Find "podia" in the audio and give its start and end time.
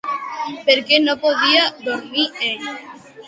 1.27-1.67